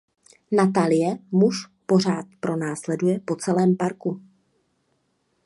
Natalie 0.51 1.17
muž 1.33 1.67
pořád 1.85 2.25
pronásleduje 2.39 3.19
po 3.19 3.35
celém 3.35 3.77
parku. 3.77 4.21